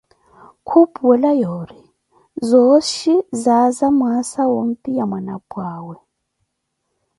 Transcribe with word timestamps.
Khupuwela 0.67 1.31
yoori, 1.41 1.81
zooxhi 2.47 3.15
zaaza 3.43 3.87
mwaasa 3.97 4.41
wompiya 4.51 5.03
mwanapwa 5.09 5.61
awe. 5.77 5.95